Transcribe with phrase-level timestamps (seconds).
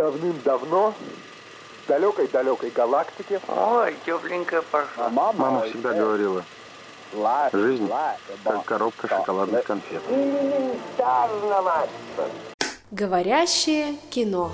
[0.00, 0.94] Давным-давно
[1.84, 3.38] в далекой-далекой галактике...
[3.46, 5.10] Ой, тепленькая пошла.
[5.10, 6.42] Мама всегда говорила,
[7.52, 7.86] жизнь
[8.42, 10.00] как коробка шоколадных конфет.
[12.90, 14.50] Говорящее кино.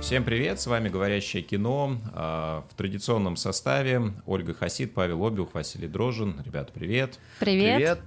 [0.00, 1.98] Всем привет, с вами «Говорящее кино».
[2.14, 6.40] А, в традиционном составе Ольга Хасид, Павел Обиух, Василий Дрожин.
[6.46, 7.18] Ребята, привет.
[7.40, 7.76] Привет.
[7.76, 8.00] Привет.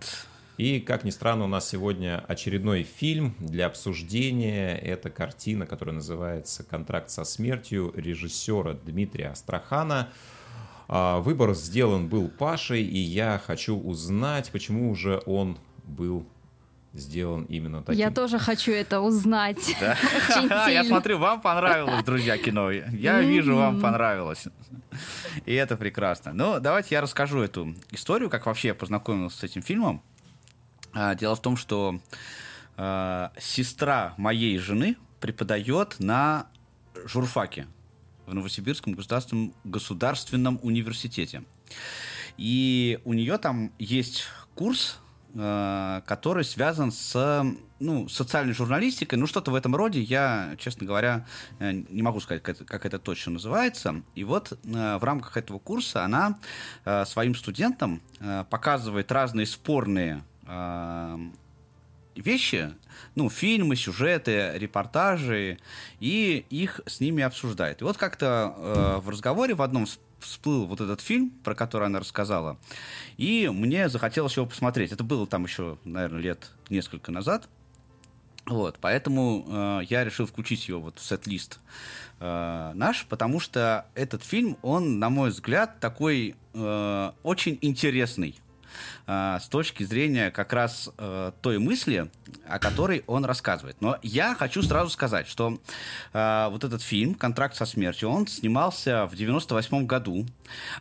[0.59, 4.75] И, как ни странно, у нас сегодня очередной фильм для обсуждения.
[4.75, 10.09] Это картина, которая называется «Контракт со смертью» режиссера Дмитрия Астрахана.
[10.89, 16.27] А, Выбор сделан был Пашей, и я хочу узнать, почему же он был
[16.91, 17.97] сделан именно таким.
[17.97, 19.77] Я тоже хочу это узнать.
[19.79, 19.95] Да.
[20.29, 22.69] Очень Я смотрю, вам понравилось, друзья, кино.
[22.69, 24.43] Я вижу, вам понравилось.
[25.45, 26.33] И это прекрасно.
[26.33, 30.03] Ну, давайте я расскажу эту историю, как вообще я познакомился с этим фильмом.
[30.93, 31.99] А, Дело в том, что
[32.77, 36.47] а, сестра моей жены преподает на
[37.05, 37.67] журфаке
[38.25, 41.43] в Новосибирском государственном, государственном университете.
[42.37, 44.99] И у нее там есть курс,
[45.33, 47.45] э, который связан с
[47.79, 51.25] ну, социальной журналистикой, ну что-то в этом роде, я, честно говоря,
[51.59, 54.03] э, не могу сказать, как это, как это точно называется.
[54.15, 56.39] И вот э, в рамках этого курса она
[56.85, 60.28] э, своим студентам э, показывает разные спорные э,
[62.15, 62.73] вещи,
[63.15, 65.57] ну, фильмы, сюжеты, репортажи,
[65.99, 67.81] и их с ними обсуждает.
[67.81, 71.87] И вот как-то э, в разговоре в одном вс- всплыл вот этот фильм, про который
[71.87, 72.57] она рассказала,
[73.17, 74.91] и мне захотелось его посмотреть.
[74.91, 77.47] Это было там еще, наверное, лет несколько назад.
[78.45, 81.59] Вот, поэтому э, я решил включить его вот в сет-лист
[82.19, 88.39] э, наш, потому что этот фильм, он, на мой взгляд, такой э, очень интересный
[89.05, 92.09] с точки зрения как раз э, той мысли,
[92.47, 93.77] о которой он рассказывает.
[93.81, 95.59] Но я хочу сразу сказать, что
[96.13, 100.25] э, вот этот фильм «Контракт со смертью», он снимался в 98 году,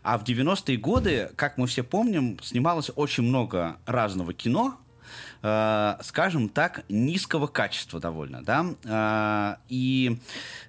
[0.03, 4.79] а в 90-е годы, как мы все помним, снималось очень много разного кино,
[5.43, 10.19] э, скажем так, низкого качества довольно, да, Э, и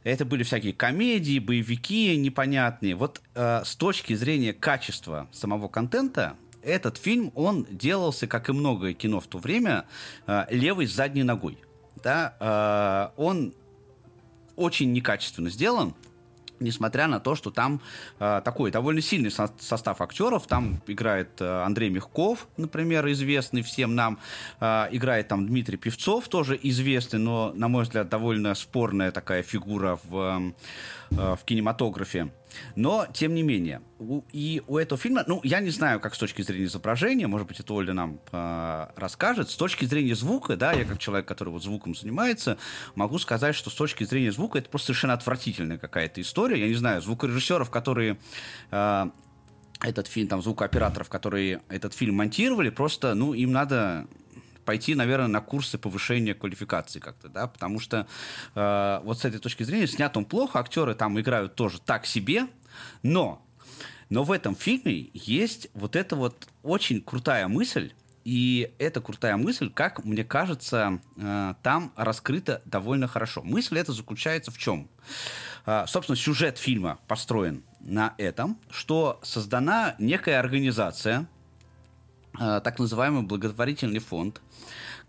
[0.04, 2.96] это были всякие комедии, боевики непонятные.
[2.96, 8.94] Вот э, с точки зрения качества самого контента, этот фильм, он делался, как и многое
[8.94, 9.86] кино в то время,
[10.28, 11.58] э, левой задней ногой,
[12.04, 13.54] да, Э, он
[14.56, 15.94] очень некачественно сделан,
[16.60, 17.82] несмотря на то, что там
[18.20, 20.48] э, такой довольно сильный со- состав актеров.
[20.48, 24.20] Там играет э, Андрей Мягков, например, известный всем нам.
[24.60, 29.98] Э, играет там Дмитрий Певцов, тоже известный, но, на мой взгляд, довольно спорная такая фигура
[30.04, 30.54] в,
[31.12, 32.30] э, в кинематографе.
[32.76, 36.18] Но, тем не менее, у- и у этого фильма, ну, я не знаю, как с
[36.18, 39.50] точки зрения изображения, может быть, это Оля нам э, расскажет.
[39.50, 42.58] С точки зрения звука, да, я как человек, который вот звуком занимается,
[42.96, 46.60] могу сказать, что с точки зрения звука это просто совершенно отвратительная какая-то история.
[46.60, 48.18] Я не знаю, звукорежиссеров, которые
[48.72, 49.06] э,
[49.82, 54.08] этот фильм, там, звукооператоров, которые этот фильм монтировали, просто, ну, им надо
[54.70, 58.06] пойти, наверное, на курсы повышения квалификации как-то, да, потому что
[58.54, 62.46] э, вот с этой точки зрения снят он плохо, актеры там играют тоже так себе,
[63.02, 63.44] но,
[64.12, 67.94] но в этом фильме есть вот эта вот очень крутая мысль,
[68.24, 73.42] и эта крутая мысль, как мне кажется, э, там раскрыта довольно хорошо.
[73.42, 74.88] Мысль эта заключается в чем?
[75.66, 81.28] Э, собственно, сюжет фильма построен на этом, что создана некая организация,
[82.40, 84.42] так называемый благотворительный фонд,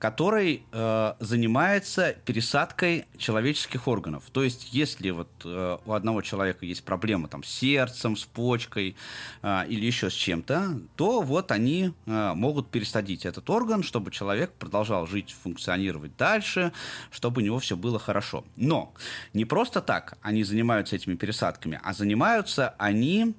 [0.00, 4.24] который э, занимается пересадкой человеческих органов.
[4.32, 8.96] То есть, если вот э, у одного человека есть проблема там, с сердцем, с почкой
[9.42, 14.52] э, или еще с чем-то, то вот они э, могут пересадить этот орган, чтобы человек
[14.52, 16.72] продолжал жить, функционировать дальше,
[17.10, 18.44] чтобы у него все было хорошо.
[18.56, 18.94] Но
[19.34, 23.34] не просто так они занимаются этими пересадками, а занимаются они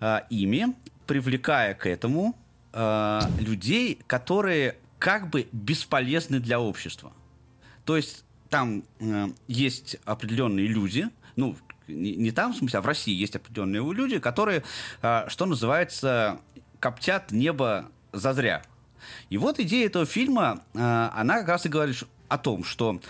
[0.00, 0.74] э, ими,
[1.06, 2.34] привлекая к этому
[2.78, 7.12] э, людей, которые как бы бесполезны для общества.
[7.84, 11.56] То есть там э, есть определенные люди, ну,
[11.88, 14.62] не, не там, в смысле, а в России есть определенные люди, которые,
[15.02, 16.40] э, что называется,
[16.78, 18.62] коптят небо зазря.
[19.30, 20.78] И вот идея этого фильма, э,
[21.14, 23.00] она как раз и говорит о том, что,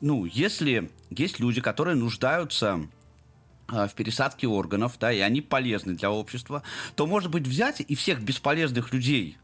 [0.00, 2.88] ну, если есть люди, которые нуждаются
[3.70, 6.62] в пересадке органов, да, и они полезны для общества,
[6.96, 9.36] то, может быть, взять и всех бесполезных людей,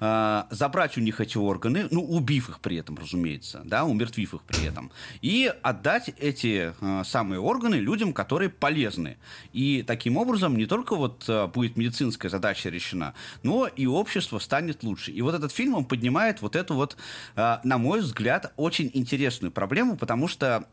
[0.00, 4.42] э, забрать у них эти органы, ну, убив их при этом, разумеется, да, умертвив их
[4.42, 4.90] при этом,
[5.20, 9.16] и отдать эти э, самые органы людям, которые полезны.
[9.52, 14.82] И таким образом не только вот э, будет медицинская задача решена, но и общество станет
[14.82, 15.12] лучше.
[15.12, 16.96] И вот этот фильм, он поднимает вот эту вот,
[17.36, 20.66] на мой взгляд, очень интересную проблему, потому что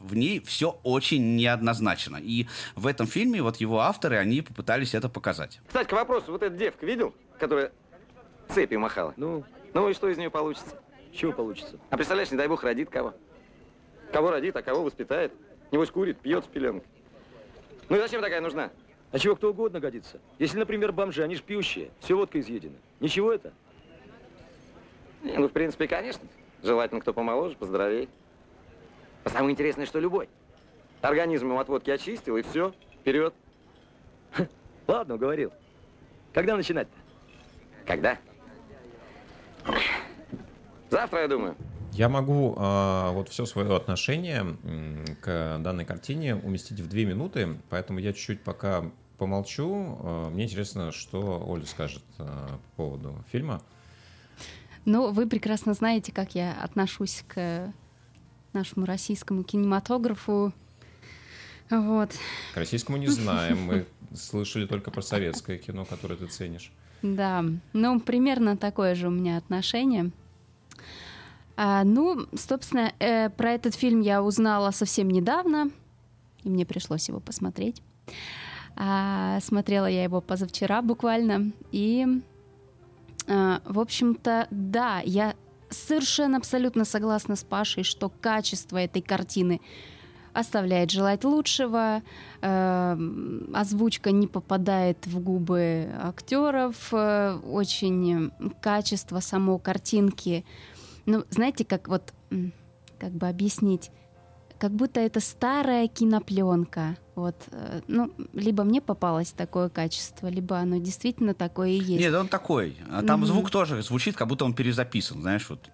[0.00, 2.16] в ней все очень неоднозначно.
[2.16, 5.60] И в этом фильме вот его авторы, они попытались это показать.
[5.66, 7.72] Кстати, к вопросу, вот эта девка видел, которая
[8.50, 9.14] цепью махала?
[9.16, 9.44] Ну?
[9.72, 10.80] Ну и что из нее получится?
[11.12, 11.78] Чего получится?
[11.90, 13.14] А представляешь, не дай бог, родит кого?
[14.12, 15.32] Кого родит, а кого воспитает?
[15.70, 16.88] Небось курит, пьет с пеленкой.
[17.88, 18.70] Ну и зачем такая нужна?
[19.12, 20.20] А чего кто угодно годится.
[20.38, 22.76] Если, например, бомжи, они ж пьющие, все водка изъедена.
[23.00, 23.52] Ничего это?
[25.22, 26.26] Не, ну, в принципе, конечно.
[26.62, 28.08] Желательно, кто помоложе, поздоровее.
[29.24, 30.28] А самое интересное, что любой.
[31.00, 33.34] Организм ему от водки очистил, и все, вперед.
[34.86, 35.52] Ладно, говорил.
[36.32, 36.96] Когда начинать-то?
[37.86, 38.18] Когда?
[40.90, 41.56] Завтра, я думаю.
[41.92, 44.56] Я могу э, вот все свое отношение
[45.20, 48.84] к данной картине уместить в две минуты, поэтому я чуть-чуть пока
[49.18, 49.98] помолчу.
[50.02, 52.24] Э, мне интересно, что Оля скажет э,
[52.76, 53.62] по поводу фильма.
[54.84, 57.72] Ну, вы прекрасно знаете, как я отношусь к
[58.52, 60.52] нашему российскому кинематографу.
[61.70, 62.10] Вот.
[62.54, 63.62] К российскому не знаем.
[63.62, 66.72] Мы слышали только про советское кино, которое ты ценишь.
[67.02, 70.10] Да, ну, примерно такое же у меня отношение.
[71.62, 75.70] А, ну, собственно, э, про этот фильм я узнала совсем недавно,
[76.42, 77.82] и мне пришлось его посмотреть.
[78.76, 82.06] А, смотрела я его позавчера буквально, и,
[83.28, 85.34] а, в общем-то, да, я
[85.68, 89.60] совершенно абсолютно согласна с Пашей, что качество этой картины
[90.32, 92.00] оставляет желать лучшего,
[92.40, 92.98] э,
[93.52, 98.30] озвучка не попадает в губы актеров, э, очень
[98.62, 100.46] качество самой картинки
[101.10, 102.14] ну, знаете, как вот,
[102.98, 103.90] как бы объяснить,
[104.58, 106.96] как будто это старая кинопленка.
[107.14, 112.00] Вот, э, ну, либо мне попалось такое качество, либо оно действительно такое и есть.
[112.00, 112.76] Нет, он такой.
[112.90, 113.26] А там mm-hmm.
[113.26, 115.70] звук тоже звучит, как будто он перезаписан, знаешь, вот.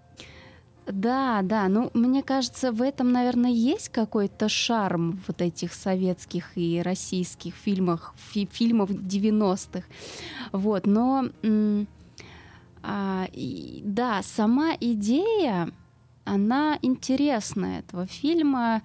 [0.86, 6.80] Да, да, ну, мне кажется, в этом, наверное, есть какой-то шарм вот этих советских и
[6.80, 9.84] российских фильмах, фи- фильмов 90-х.
[10.52, 11.88] Вот, но м-
[12.88, 15.68] а, и, да, сама идея,
[16.24, 18.82] она интересная этого фильма.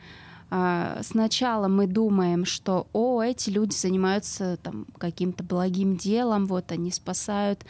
[0.53, 6.91] А, сначала мы думаем, что, о, эти люди занимаются там каким-то благим делом, вот они
[6.91, 7.63] спасают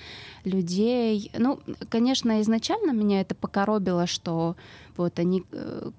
[0.46, 1.32] людей.
[1.38, 4.56] Ну, конечно, изначально меня это покоробило, что
[4.98, 5.92] вот они э,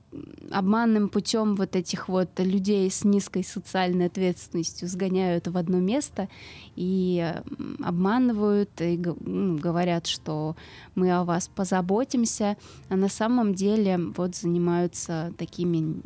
[0.51, 6.29] обманным путем вот этих вот людей с низкой социальной ответственностью сгоняют в одно место
[6.75, 7.33] и
[7.81, 10.57] обманывают и говорят, что
[10.97, 12.57] мы о вас позаботимся,
[12.89, 16.01] а на самом деле вот занимаются такими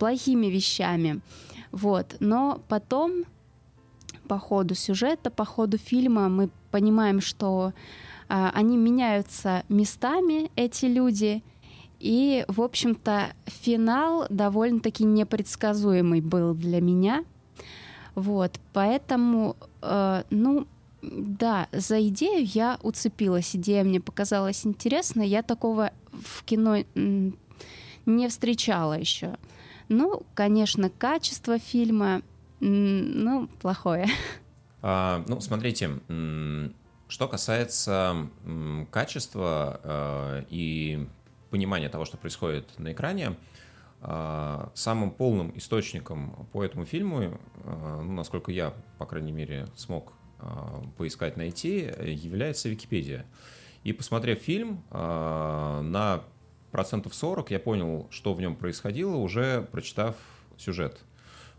[0.00, 1.20] плохими вещами.
[1.70, 2.16] Вот.
[2.18, 3.24] Но потом
[4.26, 7.72] по ходу сюжета, по ходу фильма мы понимаем, что
[8.28, 11.42] а, они меняются местами, эти люди,
[12.00, 17.24] и, в общем-то, финал довольно-таки непредсказуемый был для меня.
[18.14, 20.66] Вот, поэтому, э, ну,
[21.02, 23.54] да, за идею я уцепилась.
[23.54, 25.28] Идея мне показалась интересной.
[25.28, 26.78] Я такого в кино
[28.06, 29.36] не встречала еще.
[29.90, 32.22] Ну, конечно, качество фильма,
[32.60, 34.06] ну, плохое.
[34.82, 35.90] А, ну, смотрите,
[37.08, 38.28] что касается
[38.92, 41.06] качества э, и
[41.50, 43.36] понимания того, что происходит на экране,
[44.00, 50.12] а, самым полным источником по этому фильму, а, ну, насколько я, по крайней мере, смог
[50.38, 53.26] а, поискать, найти, является Википедия.
[53.82, 56.22] И посмотрев фильм, на
[56.70, 60.16] процентов 40 я понял, что в нем происходило, уже прочитав
[60.56, 60.98] сюжет.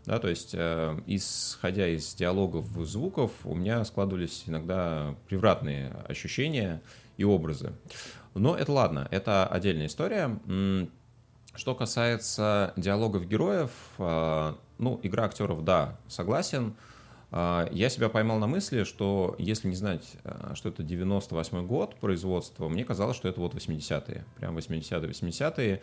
[0.04, 6.82] Да, то есть, э, исходя из диалогов звуков, у меня складывались иногда превратные ощущения
[7.16, 7.72] и образы.
[8.34, 10.40] Но это ладно, это отдельная история.
[11.54, 16.74] Что касается диалогов героев, а, ну, игра актеров, да, согласен.
[16.74, 16.91] А,
[17.32, 22.68] я себя поймал на мысли, что если не знать, а, что это 98 год производства,
[22.68, 25.82] мне казалось, что это вот 80-е, прям 80-е, 80-е.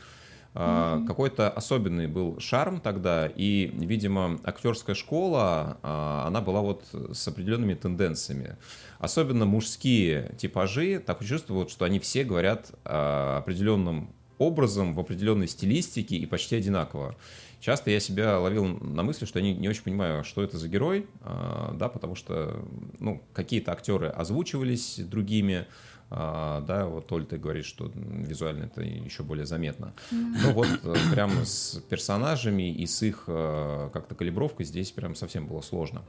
[0.55, 1.05] Mm-hmm.
[1.05, 8.57] Какой-то особенный был шарм тогда, и, видимо, актерская школа, она была вот с определенными тенденциями.
[8.97, 16.25] Особенно мужские типажи, так чувствую, что они все говорят определенным образом, в определенной стилистике и
[16.25, 17.15] почти одинаково.
[17.59, 20.67] Часто я себя ловил на мысли, что я не, не очень понимаю, что это за
[20.69, 22.65] герой, а, да, потому что
[22.99, 25.67] ну, какие-то актеры озвучивались другими,
[26.09, 29.93] а, да, вот Оль, ты говоришь, что визуально это еще более заметно.
[30.09, 35.45] Ну вот э, прямо с персонажами и с их э, как-то калибровкой здесь прям совсем
[35.45, 36.01] было сложно.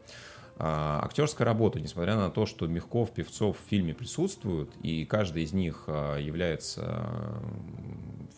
[0.62, 5.54] А, актерская работа, несмотря на то, что Мягков, Певцов в фильме присутствуют, и каждый из
[5.54, 7.40] них а, является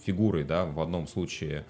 [0.05, 1.64] фигурой, да, в одном случае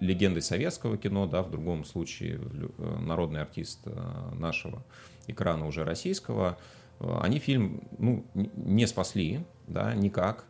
[0.00, 3.86] легендой советского кино, да, в другом случае э, народный артист
[4.34, 4.84] нашего
[5.26, 6.58] экрана уже российского,
[7.00, 10.44] они фильм ну, не спасли, да, никак.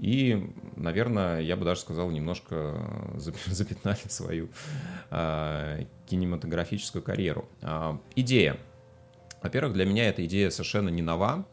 [0.00, 2.82] И, наверное, я бы даже сказал, немножко
[3.16, 4.48] запятнали свою
[5.10, 7.46] э, кинематографическую карьеру.
[7.60, 8.56] Э, идея.
[9.42, 11.46] Во-первых, для меня эта идея совершенно не нова.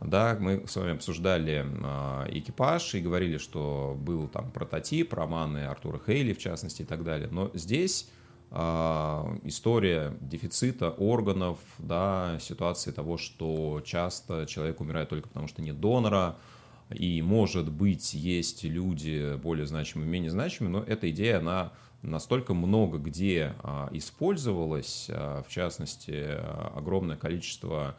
[0.00, 6.00] Да, мы с вами обсуждали э, экипаж и говорили, что был там прототип, романы Артура
[6.04, 7.28] Хейли, в частности, и так далее.
[7.30, 8.10] Но здесь
[8.50, 15.78] а, история дефицита органов, да, ситуации того, что часто человек умирает только потому, что нет
[15.78, 16.38] донора,
[16.90, 22.98] и, может быть, есть люди более значимые, менее значимые, но эта идея, она настолько много
[22.98, 26.26] где а, использовалась, а, в частности,
[26.74, 27.96] огромное количество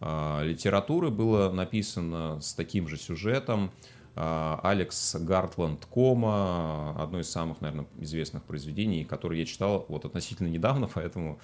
[0.00, 3.72] литературы было написано с таким же сюжетом,
[4.20, 10.48] а, Алекс Гартланд Кома, одно из самых, наверное, известных произведений, которые я читал вот относительно
[10.48, 11.38] недавно, поэтому,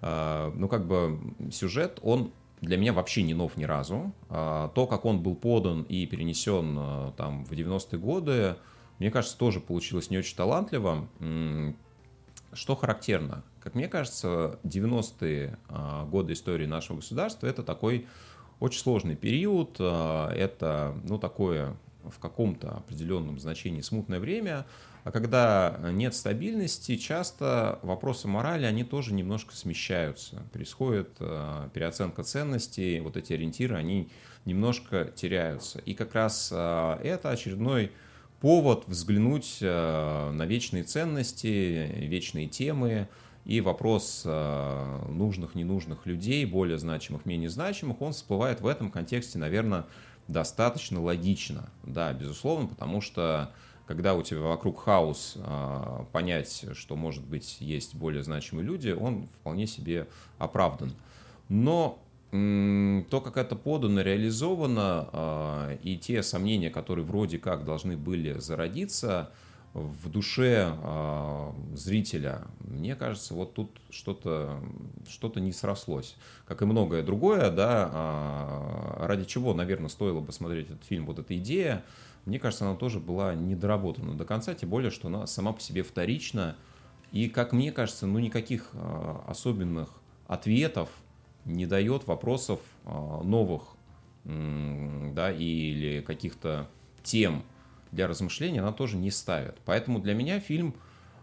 [0.00, 1.20] а, ну, как бы
[1.52, 2.32] сюжет, он
[2.66, 4.12] для меня вообще не нов ни разу.
[4.28, 8.56] А, то, как он был подан и перенесен там в 90-е годы,
[8.98, 11.08] мне кажется, тоже получилось не очень талантливо.
[12.52, 13.44] Что характерно?
[13.60, 15.58] Как мне кажется, 90-е
[16.10, 18.06] годы истории нашего государства– это такой
[18.60, 24.64] очень сложный период, это, ну, такое в каком-то определенном значении смутное время,
[25.06, 30.42] а когда нет стабильности, часто вопросы морали, они тоже немножко смещаются.
[30.52, 34.08] Происходит э, переоценка ценностей, вот эти ориентиры, они
[34.46, 35.78] немножко теряются.
[35.78, 37.92] И как раз э, это очередной
[38.40, 43.08] повод взглянуть э, на вечные ценности, вечные темы,
[43.44, 49.86] и вопрос нужных, ненужных людей, более значимых, менее значимых, он всплывает в этом контексте, наверное,
[50.26, 53.52] достаточно логично, да, безусловно, потому что
[53.86, 59.28] когда у тебя вокруг хаос, а, понять, что, может быть, есть более значимые люди, он
[59.40, 60.92] вполне себе оправдан.
[61.48, 61.98] Но
[62.30, 69.30] то, как это подано, реализовано, а, и те сомнения, которые вроде как должны были зародиться–
[69.76, 74.58] в душе э, зрителя, мне кажется, вот тут что-то
[75.06, 76.16] что не срослось.
[76.46, 78.62] Как и многое другое, да,
[79.00, 81.84] ради чего, наверное, стоило бы смотреть этот фильм, вот эта идея,
[82.26, 85.82] мне кажется, она тоже была недоработана до конца, тем более, что она сама по себе
[85.82, 86.56] вторична,
[87.12, 89.88] и, как мне кажется, ну, никаких э, особенных
[90.26, 90.90] ответов
[91.44, 92.90] не дает вопросов э,
[93.22, 93.62] новых,
[94.24, 96.68] да, или каких-то
[97.04, 97.44] тем,
[97.92, 99.56] для размышления она тоже не ставит.
[99.64, 100.74] Поэтому для меня фильм,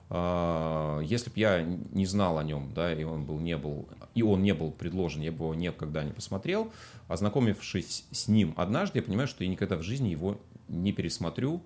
[0.09, 4.23] а, если бы я не знал о нем, да, и он был не был, и
[4.23, 6.71] он не был предложен, я бы его никогда не посмотрел,
[7.07, 11.61] ознакомившись с ним однажды, я понимаю, что я никогда в жизни его не пересмотрю,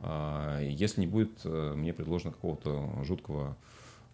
[0.00, 3.56] а, если не будет э, мне предложено какого-то жуткого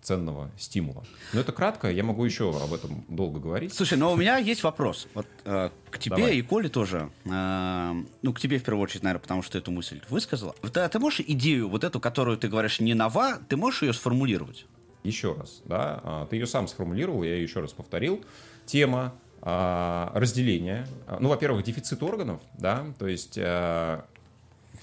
[0.03, 1.05] ценного стимула.
[1.33, 3.73] Но это кратко, я могу еще об этом долго говорить.
[3.73, 5.07] Слушай, но у меня есть вопрос.
[5.15, 6.37] Вот э, к тебе Давай.
[6.37, 7.09] и Коле тоже.
[7.25, 10.55] Э, ну, к тебе в первую очередь, наверное, потому что ты эту мысль высказала.
[10.73, 14.67] Ты, ты можешь идею, вот эту, которую ты говоришь, не нова, ты можешь ее сформулировать?
[15.05, 16.01] Еще раз, да.
[16.03, 18.25] А, ты ее сам сформулировал, я ее еще раз повторил.
[18.67, 20.87] Тема а, разделения.
[21.21, 23.39] Ну, во-первых, дефицит органов, да, то есть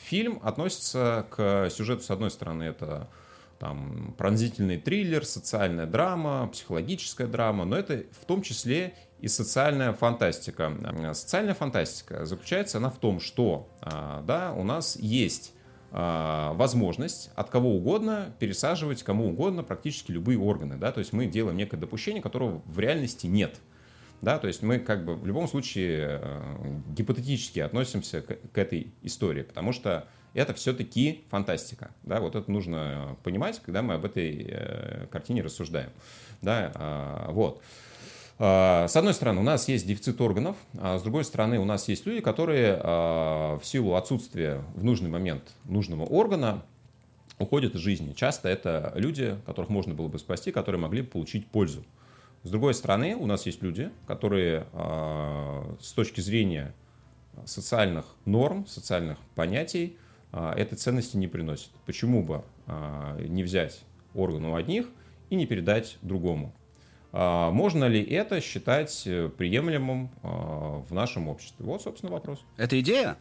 [0.05, 3.09] фильм относится к сюжету, с одной стороны, это
[3.59, 10.73] там пронзительный триллер, социальная драма, психологическая драма, но это в том числе и социальная фантастика.
[11.13, 15.53] Социальная фантастика заключается она в том, что а, да, у нас есть
[15.91, 20.77] а, возможность от кого угодно пересаживать кому угодно практически любые органы.
[20.77, 20.91] Да?
[20.91, 23.59] То есть мы делаем некое допущение, которого в реальности нет.
[24.21, 28.91] Да, то есть мы как бы в любом случае э, гипотетически относимся к, к этой
[29.01, 31.91] истории, потому что это все-таки фантастика.
[32.03, 35.89] Да, вот это нужно понимать, когда мы об этой э, картине рассуждаем.
[36.41, 37.61] Да, э, вот.
[38.41, 41.89] А, с одной стороны, у нас есть дефицит органов, а с другой стороны, у нас
[41.89, 46.63] есть люди, которые а, в силу отсутствия в нужный момент нужного органа
[47.37, 48.13] уходят из жизни.
[48.13, 51.83] Часто это люди, которых можно было бы спасти, которые могли бы получить пользу.
[52.43, 56.73] С другой стороны, у нас есть люди, которые а, с точки зрения
[57.45, 59.97] социальных норм, социальных понятий,
[60.31, 61.71] а, этой ценности не приносит.
[61.85, 62.43] Почему бы
[63.27, 63.81] не взять
[64.13, 64.85] орган у одних
[65.31, 66.53] и не передать другому?
[67.11, 71.65] Можно ли это считать э, приемлемым в нашем обществе?
[71.65, 72.45] Вот, собственно, вопрос.
[72.57, 73.17] Это идея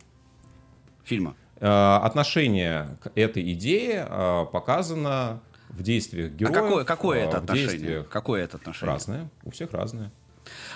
[1.03, 1.35] фильма?
[1.59, 4.05] Отношение к этой идее
[4.53, 5.41] показано
[5.79, 6.57] в действиях героев.
[6.57, 8.05] А какое, какое это отношение?
[8.05, 8.93] Какое это отношение?
[8.93, 9.31] Разное.
[9.45, 10.11] У всех разное.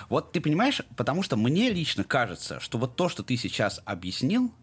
[0.09, 4.53] Вот ты понимаешь, потому что мне лично кажется, что вот то, что ты сейчас объяснил,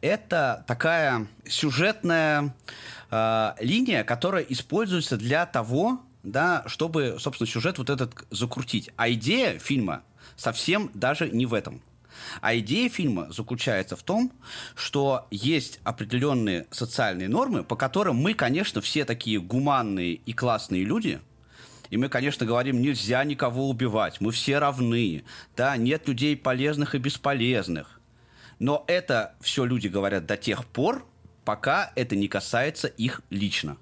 [0.00, 2.54] это такая сюжетная
[3.10, 8.90] э, линия, которая используется для того, да, чтобы, собственно, сюжет вот этот закрутить.
[8.96, 10.02] А идея фильма
[10.36, 11.82] совсем даже не в этом.
[12.40, 14.32] А идея фильма заключается в том,
[14.74, 21.20] что есть определенные социальные нормы, по которым мы, конечно, все такие гуманные и классные люди,
[21.90, 25.24] и мы, конечно, говорим, нельзя никого убивать, мы все равны,
[25.56, 28.00] да, нет людей полезных и бесполезных.
[28.58, 31.06] Но это все люди говорят до тех пор,
[31.44, 33.76] пока это не касается их лично.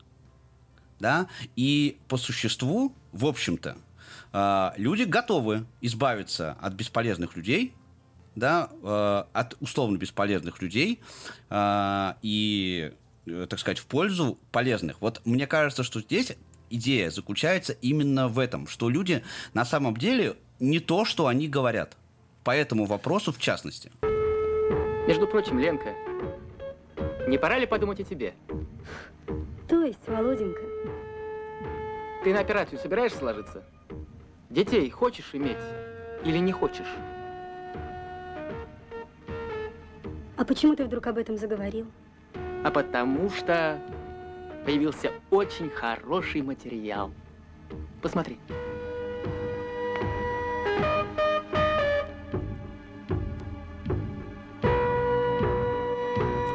[0.98, 1.28] Да?
[1.56, 3.76] И по существу, в общем-то,
[4.32, 7.72] а, люди готовы избавиться от бесполезных людей,
[8.34, 11.00] да, э, от условно бесполезных людей
[11.50, 12.92] э, и,
[13.26, 15.00] э, так сказать, в пользу полезных.
[15.00, 16.36] Вот мне кажется, что здесь
[16.70, 19.22] идея заключается именно в этом, что люди
[19.52, 21.96] на самом деле не то, что они говорят.
[22.42, 23.90] По этому вопросу в частности.
[25.08, 25.94] Между прочим, Ленка,
[27.26, 28.34] не пора ли подумать о тебе?
[29.68, 30.60] То есть, Володенька?
[32.22, 33.64] Ты на операцию собираешься ложиться?
[34.50, 35.56] Детей хочешь иметь
[36.24, 36.86] или не хочешь?
[40.36, 41.86] А почему ты вдруг об этом заговорил?
[42.64, 43.80] А потому что
[44.64, 47.12] появился очень хороший материал.
[48.02, 48.38] Посмотри.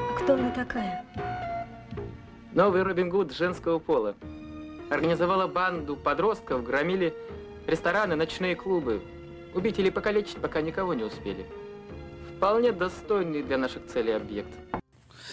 [0.07, 1.05] А кто она такая?
[2.53, 4.15] Новый Робин Гуд женского пола.
[4.89, 7.13] Организовала банду подростков, громили
[7.65, 9.01] рестораны, ночные клубы.
[9.53, 11.45] Убить или покалечить пока никого не успели.
[12.39, 14.47] Вполне достойный для наших целей объект.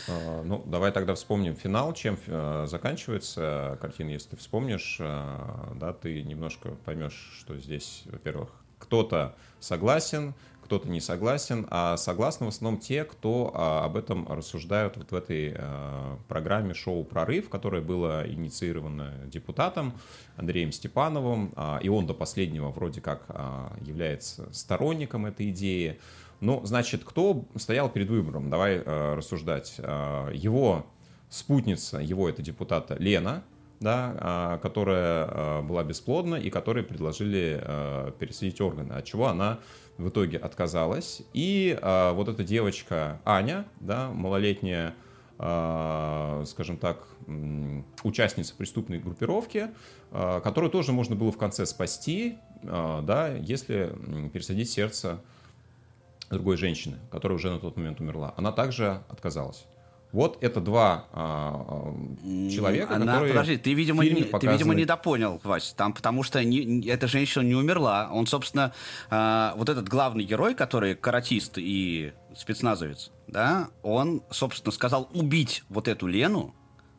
[0.09, 4.11] А, ну, давай тогда вспомним финал, чем э, заканчивается картина.
[4.11, 5.37] Если ты вспомнишь, э,
[5.77, 8.49] да, ты немножко поймешь, что здесь, во-первых,
[8.81, 10.35] кто-то согласен,
[10.67, 15.15] кто-то не согласен, а согласны в основном те, кто а, об этом рассуждают вот в
[15.15, 19.95] этой а, программе шоу «Прорыв», которое было инициировано депутатом
[20.37, 23.27] Андреем Степановым, а, и он до последнего вроде как
[23.81, 26.01] является сторонником этой идеи.
[26.41, 28.51] Ну, значит, кто стоял перед выбором?
[28.51, 29.77] Давай э, рассуждать.
[29.79, 30.87] Э, его
[31.29, 33.43] спутница, его это депутата Лена,
[33.81, 39.61] да, э, которая э, была бесплодна и которой предложили э, пересадить органы, от чего она
[39.99, 41.23] в итоге отказалась.
[41.33, 44.95] И э, вот эта девочка Аня, да, малолетняя,
[45.39, 47.07] э, скажем так,
[48.03, 49.69] участница преступной группировки,
[50.11, 53.93] э, которую тоже можно было в конце спасти, э, да, если
[54.33, 55.21] пересадить сердце
[56.31, 58.35] другой женщины, которая уже на тот момент умерла.
[58.37, 59.67] Она также отказалась.
[60.13, 61.95] Вот это два а,
[62.51, 64.41] человека, Она, которые Подожди, ты, видимо, не, показаны...
[64.41, 65.75] ты, видимо, недопонял, Вась.
[65.77, 68.09] Там, потому что не, эта женщина не умерла.
[68.13, 68.73] Он, собственно,
[69.11, 75.89] а, вот этот главный герой, который каратист и спецназовец, да, он, собственно, сказал убить вот
[75.89, 76.55] эту Лену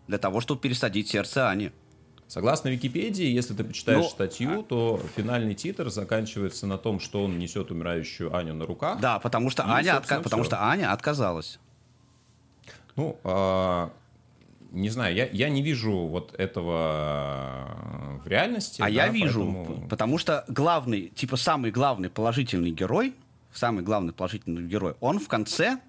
[0.07, 1.71] для того, чтобы пересадить сердце Ани.
[2.27, 4.09] Согласно Википедии, если ты почитаешь Но...
[4.09, 8.99] статью, то финальный титр заканчивается на том, что он несет умирающую Аню на руках.
[8.99, 10.19] Да, потому что, и, Аня, отка...
[10.19, 11.57] потому что Аня отказалась.
[12.97, 13.91] Ну, а,
[14.71, 18.81] не знаю, я, я не вижу вот этого в реальности.
[18.81, 19.87] А да, я вижу, поэтому...
[19.87, 23.15] потому что главный, типа самый главный положительный герой,
[23.53, 25.79] самый главный положительный герой, он в конце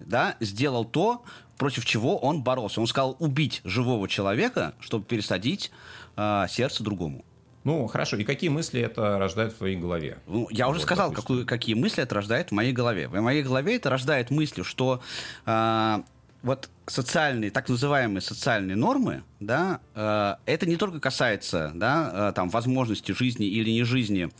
[0.00, 1.24] да, сделал то,
[1.62, 2.80] против чего он боролся.
[2.80, 5.70] Он сказал убить живого человека, чтобы пересадить
[6.16, 7.24] э, сердце другому.
[7.62, 8.16] Ну, хорошо.
[8.16, 10.18] И какие мысли это рождает в твоей голове?
[10.26, 13.06] Ну, я уже вот, сказал, какую, какие мысли это рождает в моей голове.
[13.06, 15.00] В моей голове это рождает мысль, что
[15.46, 16.02] э,
[16.42, 22.48] вот социальные, так называемые социальные нормы, да, э, это не только касается, да, э, там,
[22.48, 24.30] возможности жизни или не жизни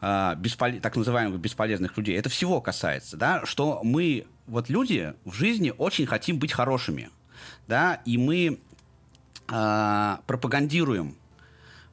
[0.00, 0.70] э, беспол...
[0.80, 2.16] так называемых бесполезных людей.
[2.16, 7.10] Это всего касается, да, что мы вот люди в жизни очень хотим быть хорошими,
[7.66, 8.58] да, и мы
[9.48, 11.16] э, пропагандируем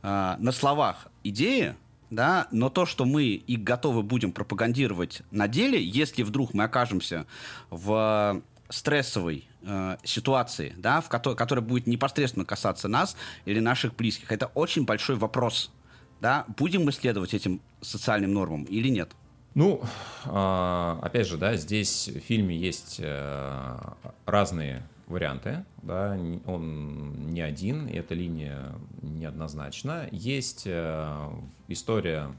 [0.04, 1.76] э, на словах идеи,
[2.10, 7.26] да, но то, что мы их готовы будем пропагандировать на деле, если вдруг мы окажемся
[7.70, 14.32] в стрессовой э, ситуации, да, в которой, которая будет непосредственно касаться нас или наших близких,
[14.32, 15.72] это очень большой вопрос,
[16.20, 19.12] да, будем мы следовать этим социальным нормам или нет.
[19.54, 19.82] Ну,
[20.26, 23.78] а, опять же, да, здесь в фильме есть э,
[24.26, 30.08] разные варианты, да, он не один, и эта линия неоднозначна.
[30.12, 31.30] Есть э,
[31.68, 32.30] история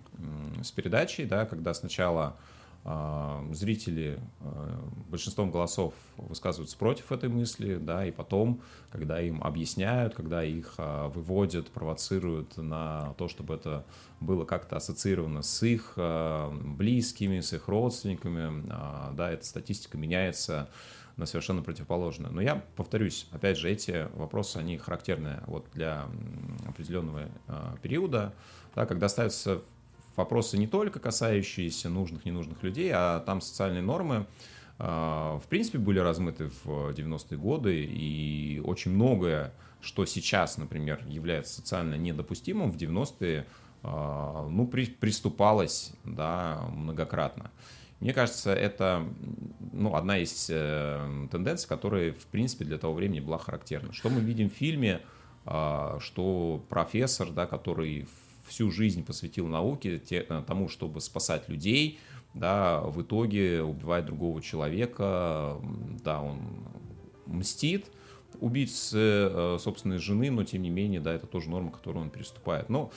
[0.62, 2.34] с передачей, да, когда сначала
[3.52, 10.42] зрители э, большинством голосов высказываются против этой мысли, да, и потом, когда им объясняют, когда
[10.42, 13.84] их выводят, провоцируют на то, чтобы это
[14.18, 20.68] было как-то ассоциировано с их близкими, с их родственниками, да, эта статистика меняется
[21.16, 22.30] на совершенно противоположное.
[22.30, 26.08] Но я повторюсь, опять же, эти вопросы, они характерны вот для
[26.66, 27.28] определенного
[27.80, 28.34] периода,
[28.74, 29.62] да, когда ставятся
[30.16, 34.26] вопросы не только касающиеся нужных, ненужных людей, а там социальные нормы,
[34.78, 41.54] э, в принципе, были размыты в 90-е годы, и очень многое, что сейчас, например, является
[41.54, 43.46] социально недопустимым, в 90-е
[43.82, 47.50] э, ну, при, приступалось да, многократно.
[48.02, 49.06] Мне кажется, это
[49.72, 53.92] ну, одна из э, тенденций, которая, в принципе, для того времени была характерна.
[53.92, 55.02] Что мы видим в фильме,
[55.46, 58.08] э, что профессор, да, который
[58.46, 61.98] всю жизнь посвятил науке, те, э, тому, чтобы спасать людей,
[62.34, 65.60] да, в итоге убивает другого человека,
[66.02, 66.38] да, он
[67.26, 67.90] мстит,
[68.40, 72.68] убийц э, собственной жены, но тем не менее, да, это тоже норма, которую он переступает.
[72.68, 72.90] Но,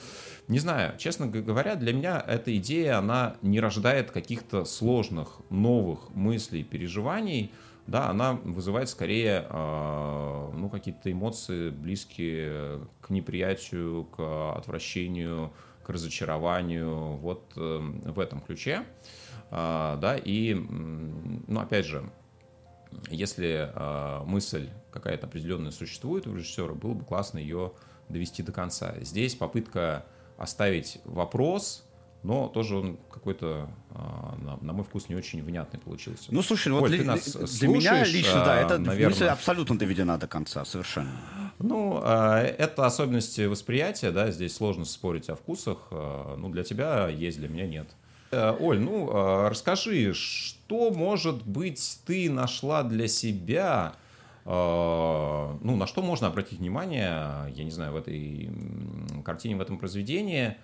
[0.48, 6.64] не знаю, честно говоря, для меня эта идея, она не рождает каких-то сложных, новых мыслей,
[6.64, 7.52] переживаний,
[7.86, 17.16] да, она вызывает скорее, э, ну, какие-то эмоции, близкие к неприятию, к отвращению, к разочарованию,
[17.16, 18.84] вот э, в этом ключе,
[19.50, 22.10] э, да, и, ну, опять же,
[23.08, 27.72] если э, мысль какая-то определенная существует у режиссера, было бы классно ее
[28.08, 28.94] довести до конца.
[29.00, 30.06] Здесь попытка
[30.38, 31.85] оставить вопрос,
[32.26, 36.34] но тоже он какой-то, а, на, на мой вкус, не очень внятный получился.
[36.34, 39.08] Ну, слушай, ну, вот для, нас для меня лично, да, это наверное...
[39.10, 41.12] мысль абсолютно доведена до конца, совершенно.
[41.60, 45.88] Ну, а, это особенности восприятия, да, здесь сложно спорить о вкусах.
[45.90, 47.88] Ну, для тебя есть, для меня нет.
[48.32, 53.94] Э, Оль, ну, расскажи, что, может быть, ты нашла для себя
[54.48, 58.48] а, ну, на что можно обратить внимание, я не знаю, в этой
[59.24, 60.56] картине, в этом произведении,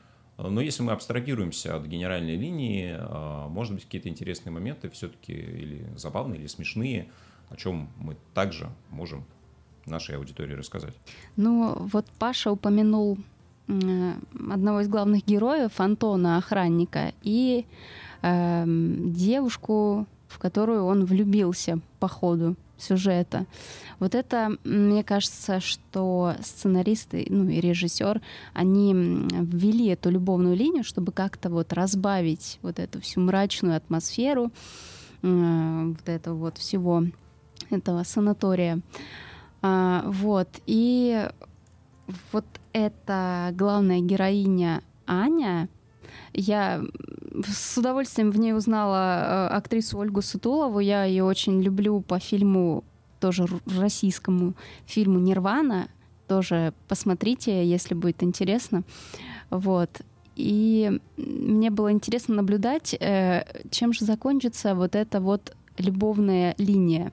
[0.51, 5.87] но если мы абстрагируемся от генеральной линии, а, может быть, какие-то интересные моменты все-таки или
[5.97, 7.09] забавные, или смешные,
[7.51, 9.25] о чем мы также можем
[9.87, 10.95] нашей аудитории рассказать.
[11.37, 13.19] Ну, вот Паша упомянул
[13.69, 17.65] одного из главных героев, Антона, охранника, и
[18.23, 23.47] э, девушку, в которую он влюбился по ходу сюжета.
[23.99, 28.21] Вот это, мне кажется, что сценаристы, ну и режиссер,
[28.53, 34.51] они ввели эту любовную линию, чтобы как-то вот разбавить вот эту всю мрачную атмосферу
[35.23, 37.05] э, вот этого вот всего
[37.71, 38.81] этого санатория.
[39.62, 40.49] А, вот.
[40.66, 41.29] И
[42.33, 45.68] вот эта главная героиня Аня,
[46.33, 46.83] я
[47.46, 50.81] с удовольствием в ней узнала э, актрису Ольгу Сутулову.
[50.81, 52.85] Я ее очень люблю по фильму,
[53.20, 54.55] тоже российскому
[54.87, 55.88] фильму «Нирвана».
[56.29, 58.83] Тоже посмотрите, если будет интересно.
[59.51, 60.03] Вот.
[60.35, 67.12] И мне было интересно наблюдать, э, чем же закончится вот эта вот любовная линия.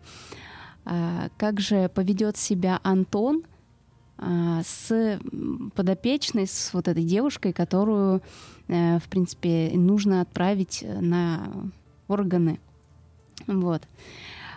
[0.86, 3.44] А, как же поведет себя Антон
[4.22, 5.20] с
[5.76, 8.22] подопечной, с вот этой девушкой, которую
[8.70, 11.52] Э, в принципе, нужно отправить на
[12.08, 12.60] органы.
[13.48, 13.82] Вот.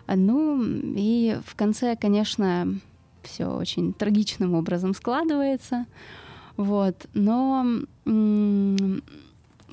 [0.06, 2.78] Ну, и в конце, конечно,
[3.22, 5.86] все очень трагичным образом складывается.
[6.56, 7.06] Вот.
[7.14, 7.66] Но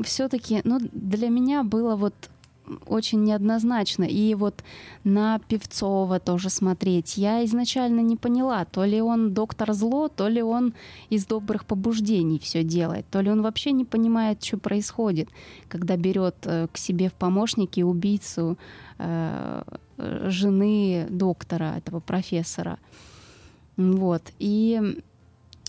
[0.01, 2.13] все-таки, ну, для меня было вот
[2.85, 4.03] очень неоднозначно.
[4.03, 4.63] И вот
[5.03, 7.17] на Певцова тоже смотреть.
[7.17, 10.73] Я изначально не поняла, то ли он доктор зло, то ли он
[11.09, 15.29] из добрых побуждений все делает, то ли он вообще не понимает, что происходит,
[15.67, 18.57] когда берет э, к себе в помощники убийцу
[18.97, 19.63] э,
[19.97, 22.79] жены доктора, этого профессора.
[23.77, 24.23] Вот.
[24.39, 25.01] И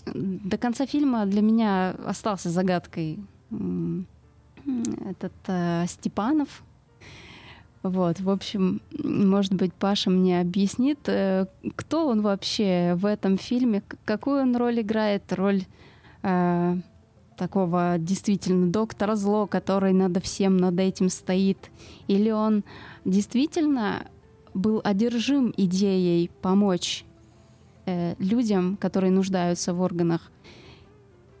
[0.05, 3.19] до конца фильма для меня остался загадкой
[5.05, 6.63] этот э, Степанов,
[7.83, 13.81] вот, в общем, может быть, Паша мне объяснит, э, кто он вообще в этом фильме,
[14.05, 15.63] какую он роль играет, роль
[16.21, 16.75] э,
[17.37, 21.71] такого действительно доктора зло, который над всем над этим стоит,
[22.07, 22.63] или он
[23.03, 24.05] действительно
[24.53, 27.03] был одержим идеей помочь
[27.87, 30.31] э, людям, которые нуждаются в органах,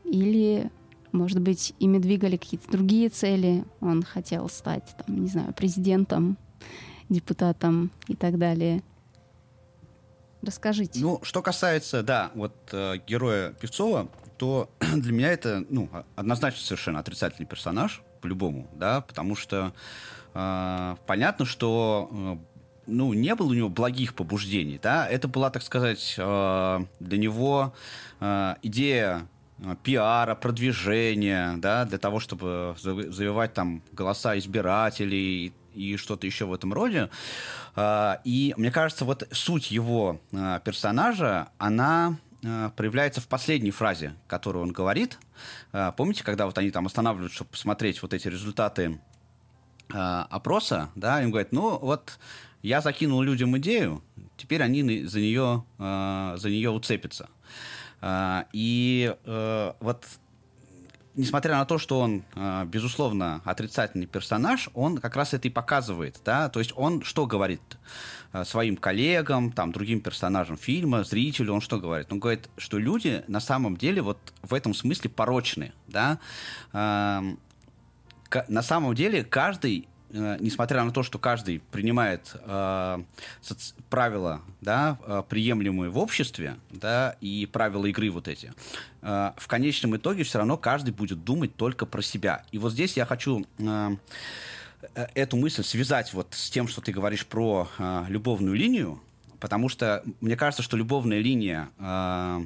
[0.05, 0.71] или
[1.11, 3.65] может быть, ими двигали какие-то другие цели.
[3.79, 6.37] Он хотел стать, там, не знаю, президентом,
[7.09, 8.83] депутатом и так далее.
[10.41, 10.99] Расскажите.
[10.99, 16.99] Ну, что касается, да, вот э, героя Певцова, то для меня это, ну, однозначно совершенно
[16.99, 19.73] отрицательный персонаж, по-любому, да, потому что
[20.33, 22.37] э, понятно, что э,
[22.87, 27.73] ну, не было у него благих побуждений, да, это была, так сказать, э, для него
[28.19, 29.27] э, идея
[29.83, 36.73] пиара, продвижения, да, для того, чтобы завивать там голоса избирателей и что-то еще в этом
[36.73, 37.09] роде.
[37.75, 42.17] А, и мне кажется, вот суть его а, персонажа, она
[42.75, 45.19] проявляется в последней фразе, которую он говорит.
[45.95, 48.99] Помните, когда вот они там останавливаются, чтобы посмотреть вот эти результаты
[49.87, 52.17] опроса, да, им говорят, ну вот
[52.63, 54.01] я закинул людям идею,
[54.37, 57.29] теперь они за нее, за нее уцепятся.
[58.53, 60.05] И э, вот
[61.15, 66.21] несмотря на то, что он, э, безусловно, отрицательный персонаж, он как раз это и показывает,
[66.23, 67.61] да, то есть он что говорит
[68.33, 72.11] э, своим коллегам, там, другим персонажам фильма, зрителю, он что говорит?
[72.11, 76.19] Он говорит, что люди на самом деле вот в этом смысле порочны, да,
[76.73, 77.39] эм,
[78.47, 83.03] на самом деле каждый несмотря на то, что каждый принимает э,
[83.89, 88.53] правила, да, э, приемлемые в обществе, да, и правила игры вот эти,
[89.01, 92.43] э, в конечном итоге все равно каждый будет думать только про себя.
[92.51, 93.95] И вот здесь я хочу э,
[94.95, 99.01] э, эту мысль связать вот с тем, что ты говоришь про э, любовную линию,
[99.39, 102.45] потому что мне кажется, что любовная линия э,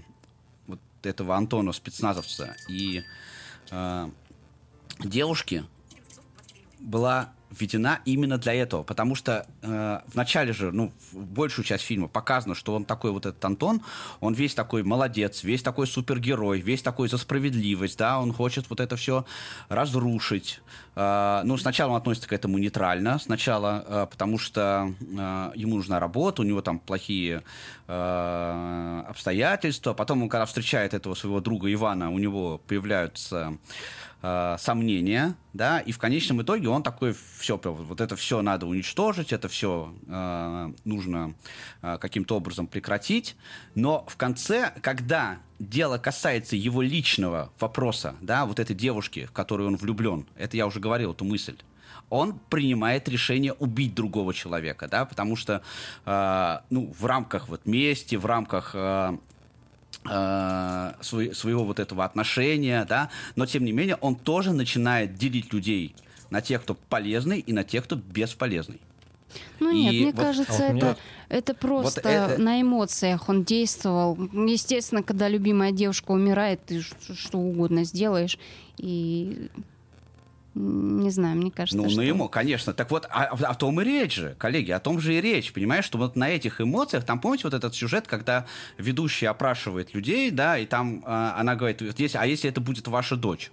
[0.68, 3.02] вот этого Антона спецназовца и
[3.72, 4.10] э,
[5.00, 5.66] девушки
[6.80, 12.08] была введена именно для этого, потому что э, в начале же, ну, большую часть фильма
[12.08, 13.82] показано, что он такой вот этот Антон,
[14.20, 18.80] он весь такой молодец, весь такой супергерой, весь такой за справедливость, да, он хочет вот
[18.80, 19.26] это все
[19.70, 20.62] разрушить.
[20.96, 26.00] Э, ну, сначала он относится к этому нейтрально, сначала, э, потому что э, ему нужна
[26.00, 27.44] работа, у него там плохие
[27.88, 33.58] э, обстоятельства, потом он, когда встречает этого своего друга Ивана, у него появляются
[34.26, 39.32] э, сомнения, да, и в конечном итоге он такой, все, вот это все надо уничтожить,
[39.32, 41.36] это все э, нужно
[41.82, 43.36] э, каким-то образом прекратить,
[43.76, 49.68] но в конце, когда дело касается его личного вопроса, да, вот этой девушки, в которую
[49.68, 51.58] он влюблен, это я уже говорил, эту мысль,
[52.10, 55.62] он принимает решение убить другого человека, да, потому что,
[56.06, 59.18] э, ну, в рамках вот мести, в рамках э,
[60.06, 65.96] своего вот этого отношения, да, но тем не менее он тоже начинает делить людей
[66.30, 68.80] на тех, кто полезный, и на тех, кто бесполезный.
[69.60, 70.96] Ну и нет, мне вот, кажется, а вот это, меня...
[71.30, 72.42] это просто вот это...
[72.42, 74.16] на эмоциях он действовал.
[74.32, 78.38] Естественно, когда любимая девушка умирает, ты что угодно сделаешь.
[78.78, 79.50] И
[80.56, 81.98] не знаю, мне кажется, Ну, что...
[81.98, 82.74] на ему, конечно.
[82.74, 85.84] Так вот, о, о том и речь же, коллеги, о том же и речь, понимаешь,
[85.84, 88.46] что вот на этих эмоциях, там, помните вот этот сюжет, когда
[88.78, 93.18] ведущий опрашивает людей, да, и там э, она говорит, если, а если это будет ваша
[93.18, 93.52] дочь,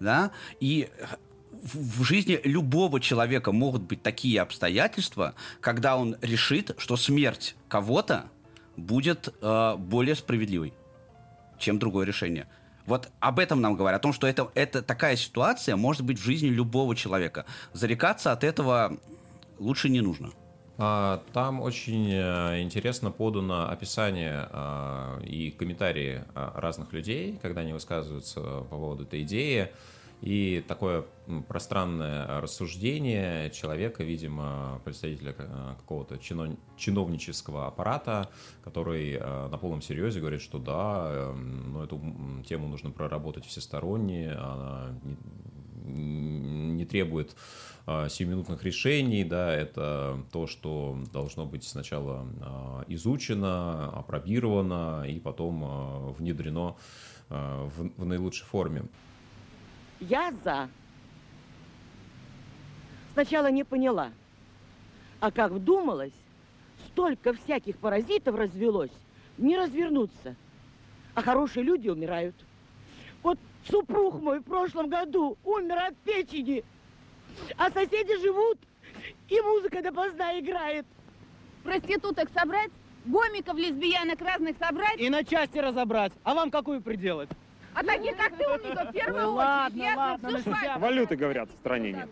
[0.00, 0.88] да, и
[1.52, 8.24] в, в жизни любого человека могут быть такие обстоятельства, когда он решит, что смерть кого-то
[8.76, 10.72] будет э, более справедливой,
[11.58, 12.48] чем другое решение.
[12.88, 16.24] Вот об этом нам говорят, о том, что это, это такая ситуация может быть в
[16.24, 17.44] жизни любого человека.
[17.74, 18.96] Зарекаться от этого
[19.58, 20.30] лучше не нужно.
[20.78, 27.74] А, там очень э, интересно подано описание а, и комментарии а, разных людей, когда они
[27.74, 29.70] высказываются по поводу этой идеи.
[30.20, 31.04] И такое
[31.46, 38.28] пространное рассуждение человека, видимо, представителя э, какого-то чиновнического аппарата,
[38.64, 42.00] который э, на полном серьезе говорит, что да, эм, но эту
[42.44, 44.98] тему нужно проработать всесторонне, она
[45.84, 47.36] не, требует
[47.86, 52.26] э, сиюминутных решений, да, это то, что должно быть сначала
[52.88, 56.74] изучено, опробировано и потом внедрено
[57.28, 58.84] в наилучшей форме.
[60.00, 60.68] Я за.
[63.14, 64.12] Сначала не поняла.
[65.20, 66.12] А как вдумалась,
[66.86, 68.92] столько всяких паразитов развелось,
[69.36, 70.36] не развернуться.
[71.14, 72.36] А хорошие люди умирают.
[73.22, 76.64] Вот супруг мой в прошлом году умер от печени,
[77.56, 78.58] а соседи живут,
[79.28, 80.86] и музыка допоздна играет.
[81.64, 82.70] Проституток собрать,
[83.04, 85.00] гомиков, лесбиянок разных собрать.
[85.00, 86.12] И на части разобрать.
[86.22, 87.28] А вам какую приделать?
[87.78, 89.86] А такие, как ты, умника, в первую очередь.
[89.94, 92.08] Ладно, ладно, на Валюты, говорят, в стране нет.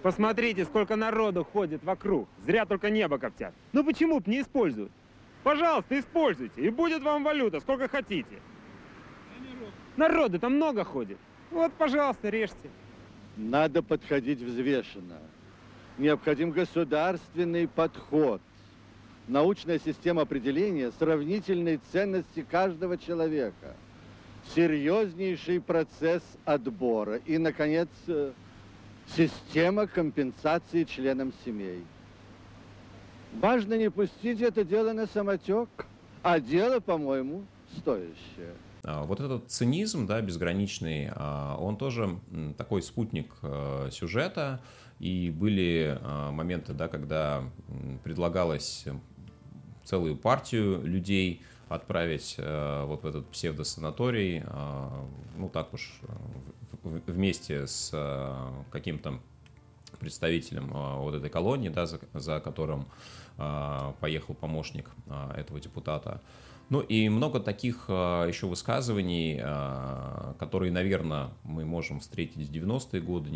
[0.00, 2.28] Посмотрите, сколько народу ходит вокруг.
[2.46, 3.52] Зря только небо коптят.
[3.72, 4.92] Ну почему б не используют?
[5.42, 8.38] Пожалуйста, используйте, и будет вам валюта, сколько хотите.
[9.96, 11.18] Народу там много ходит.
[11.50, 12.70] Вот, пожалуйста, режьте.
[13.36, 15.18] Надо подходить взвешенно.
[15.96, 18.40] Необходим государственный подход.
[19.26, 23.74] научная система определения сравнительной ценности каждого человека,
[24.54, 28.32] серьезнейший процесс отбора и, наконец, э,
[29.16, 31.84] система компенсации членам семей.
[33.40, 35.68] Важно не пустить это дело на самотек,
[36.22, 37.44] а дело, по-моему,
[37.76, 38.54] стоящее.
[38.84, 42.18] А, вот этот цинизм, да, безграничный, а, он тоже
[42.56, 44.60] такой спутник э, сюжета,
[44.98, 47.44] и были а, моменты, да, когда
[48.02, 48.86] предлагалось
[49.84, 54.42] целую партию людей отправить э, вот в этот псевдосанаторий,
[55.36, 56.00] ну так уж
[56.82, 57.92] вместе с
[58.70, 59.20] каким-то
[59.98, 62.86] представителем вот этой колонии, да, за, за которым
[64.00, 64.90] поехал помощник
[65.36, 66.20] этого депутата.
[66.70, 73.00] Ну и много таких а, еще высказываний, а, которые, наверное, мы можем встретить в 90-е
[73.00, 73.30] годы.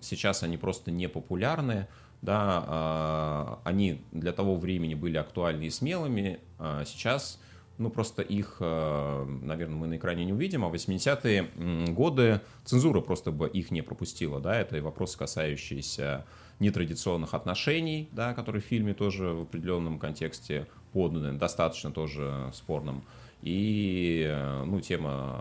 [0.00, 1.86] Сейчас они просто не популярны.
[2.20, 6.40] Да, а, они для того времени были актуальны и смелыми.
[6.84, 7.40] Сейчас
[7.78, 13.30] ну, просто их, наверное, мы на экране не увидим, а в 80-е годы цензура просто
[13.30, 16.26] бы их не пропустила, да, это вопросы, касающиеся
[16.58, 23.04] нетрадиционных отношений, да, которые в фильме тоже в определенном контексте поданы, достаточно тоже спорным.
[23.42, 24.28] И
[24.66, 25.36] ну, тема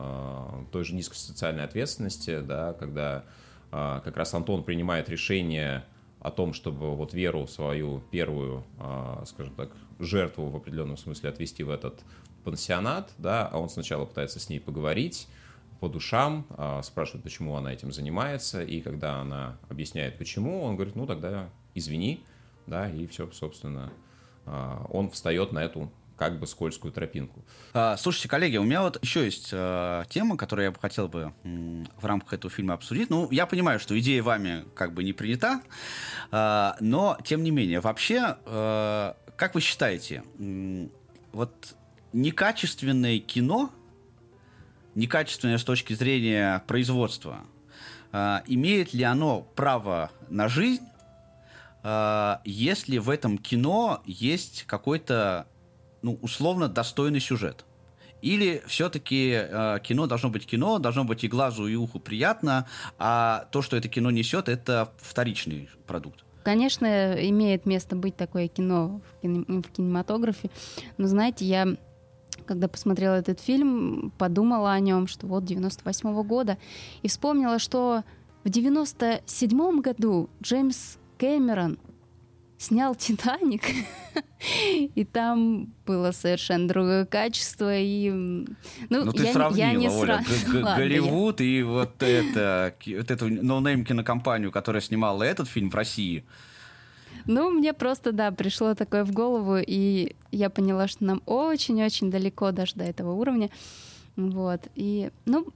[0.61, 3.23] э, той же низкой социальной ответственности, да, когда
[3.71, 5.83] э, как раз Антон принимает решение
[6.19, 11.63] о том, чтобы вот веру свою первую, э, скажем так, жертву в определенном смысле отвести
[11.63, 12.01] в этот
[12.47, 15.27] пансионат, да, а он сначала пытается с ней поговорить,
[15.81, 16.47] по душам,
[16.81, 22.23] спрашивает, почему она этим занимается, и когда она объясняет, почему, он говорит, ну тогда извини,
[22.67, 23.91] да, и все, собственно,
[24.47, 27.45] а, он встает на эту как бы скользкую тропинку.
[27.73, 31.31] А, слушайте, коллеги, у меня вот еще есть э, тема, которую я бы хотел бы
[31.43, 33.11] в рамках этого фильма обсудить.
[33.11, 35.61] Ну, я понимаю, что идея вами как бы не принята,
[36.31, 40.23] э, но тем не менее, вообще, э, как вы считаете,
[41.33, 41.75] вот
[42.17, 43.71] некачественное кино,
[44.95, 47.39] некачественное с точки зрения производства,
[48.11, 50.83] э, имеет ли оно право на жизнь
[51.89, 55.47] а, если в этом кино есть какой-то,
[56.01, 57.63] ну, условно достойный сюжет.
[58.21, 63.47] Или все-таки э, кино должно быть кино, должно быть и глазу, и уху приятно, а
[63.51, 66.25] то, что это кино несет, это вторичный продукт.
[66.43, 70.49] Конечно, имеет место быть такое кино, в кинематографе,
[70.97, 71.77] но знаете, я
[72.47, 76.57] когда посмотрела этот фильм, подумала о нем, что вот 98 -го года,
[77.03, 78.03] и вспомнила, что
[78.43, 81.77] в 97 году Джеймс Кэмерон
[82.57, 83.63] снял «Титаник»,
[84.95, 87.77] и там было совершенно другое качество.
[87.77, 88.47] И, ну,
[88.89, 90.75] ну ты я, сравнила, я не Оля, сра...
[90.77, 96.25] Голливуд и вот, это, вот эту no-name кинокомпанию, которая снимала этот фильм в России.
[97.27, 102.51] Ну, мне просто, да, пришло такое в голову, и я поняла, что нам очень-очень далеко
[102.51, 103.49] даже до этого уровня.
[104.15, 104.61] Вот.
[104.75, 105.47] И, ну,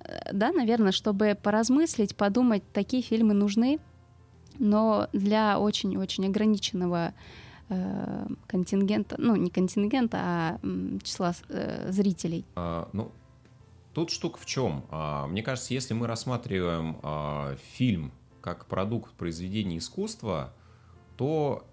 [0.00, 3.78] э, да, наверное, чтобы поразмыслить, подумать, такие фильмы нужны,
[4.58, 7.14] но для очень-очень ограниченного
[7.68, 12.44] э, контингента, ну не контингента, а м, числа э, зрителей.
[12.56, 13.12] А, ну,
[13.94, 14.84] тут штука в чем?
[14.90, 20.52] А, мне кажется, если мы рассматриваем а, фильм как продукт произведения искусства,
[21.16, 21.66] то,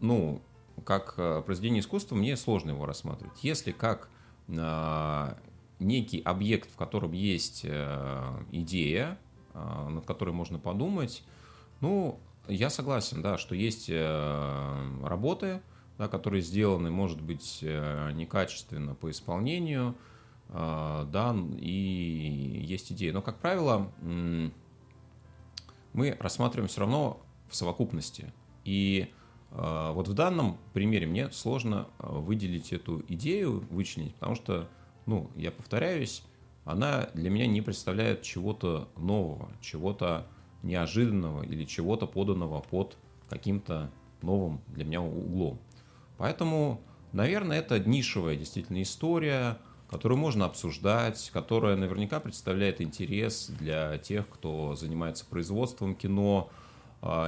[0.00, 0.40] ну,
[0.84, 3.42] как а, произведение искусства мне сложно его рассматривать.
[3.42, 4.08] Если как
[4.56, 5.36] а,
[5.78, 9.18] некий объект, в котором есть а, идея,
[9.54, 11.24] а, над которой можно подумать,
[11.80, 15.60] ну, я согласен, да, что есть э, работы,
[15.98, 19.96] да, которые сделаны, может быть, э, некачественно по исполнению,
[20.50, 23.10] э, да, и есть идеи.
[23.10, 23.90] Но, как правило,
[25.92, 28.32] мы рассматриваем все равно в совокупности.
[28.66, 29.08] И
[29.50, 34.68] вот в данном примере мне сложно выделить эту идею, вычленить, потому что,
[35.06, 36.22] ну, я повторяюсь,
[36.64, 40.26] она для меня не представляет чего-то нового, чего-то
[40.62, 42.98] неожиданного или чего-то поданного под
[43.30, 45.60] каким-то новым для меня углом.
[46.18, 46.80] Поэтому,
[47.12, 54.74] наверное, это нишевая действительно история, которую можно обсуждать, которая наверняка представляет интерес для тех, кто
[54.74, 56.65] занимается производством кино, а,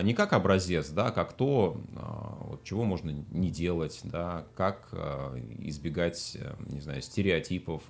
[0.02, 5.36] не как образец, да, как то, а, вот, чего можно не делать, да, как а,
[5.58, 7.82] избегать, э, не знаю, стереотипов,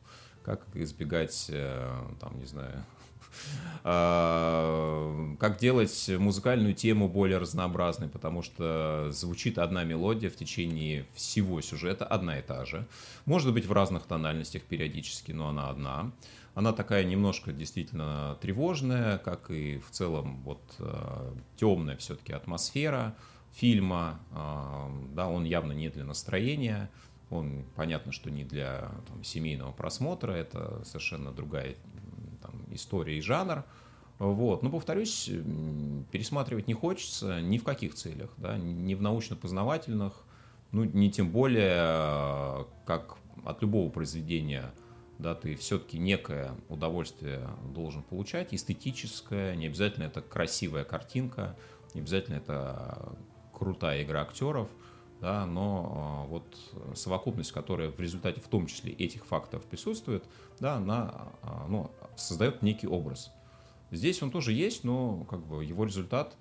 [0.43, 2.85] как избегать, э, там, не знаю,
[3.85, 11.61] а, как делать музыкальную тему более разнообразной, потому что звучит одна мелодия в течение всего
[11.61, 12.87] сюжета, одна и та же.
[13.25, 16.11] Может быть в разных тональностях периодически, но она одна.
[16.59, 23.15] Она такая немножко действительно тревожная, как и в целом вот а, темная все-таки атмосфера.
[23.53, 24.19] фильма,
[25.15, 26.91] да, он явно не для настроения,
[27.31, 31.77] он, понятно, что не для там, семейного просмотра, это совершенно другая
[32.43, 33.63] там, история и жанр.
[34.19, 34.65] Вот.
[34.65, 35.31] Но, повторюсь,
[36.11, 40.13] пересматривать не хочется ни в каких целях, да, ни в научно-познавательных,
[40.73, 44.73] ну, не тем более, как от любого произведения,
[45.19, 51.57] да, ты все-таки некое удовольствие должен получать, эстетическое, не обязательно это красивая картинка,
[51.95, 53.13] не обязательно это
[53.53, 54.69] крутая игра актеров–
[55.21, 56.45] да, но а, вот
[56.95, 60.25] совокупность, которая в результате в том числе этих фактов присутствует,
[60.61, 63.33] да, она а, ну, создает некий образ.
[63.91, 66.37] Здесь он тоже есть, но как бы его результат